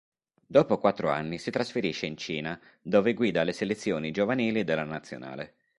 Dopo 0.43 0.79
quattro 0.79 1.11
anni 1.11 1.37
si 1.37 1.51
trasferisce 1.51 2.07
in 2.07 2.17
Cina, 2.17 2.59
dove 2.81 3.13
guida 3.13 3.43
le 3.43 3.53
selezioni 3.53 4.09
giovanili 4.09 4.63
della 4.63 4.81
nazionale. 4.83 5.53